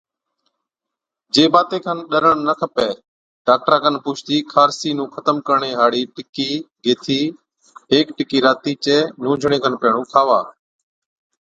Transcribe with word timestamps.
جي 1.33 1.43
باتي 1.53 1.77
کن 1.85 1.97
ڏرڻ 2.11 2.35
نہ 2.47 2.53
کپَي، 2.59 2.89
ڊاڪٽرا 3.45 3.77
کن 3.83 3.95
پُوڇتِي 4.03 4.37
خارسي 4.53 4.89
نُون 4.97 5.09
ختم 5.15 5.35
ڪرڻي 5.47 5.71
هاڙِي 5.79 6.01
ٽڪِي 6.15 6.49
گيهٿِي 6.83 7.21
هيڪ 7.91 8.07
ٽِڪِي 8.17 8.37
راتِي 8.45 8.73
چَي 8.85 8.97
نُونجھڻي 9.23 9.57
کن 9.63 9.73
پيهڻُون 9.81 10.05
کاوا۔ 10.13 10.39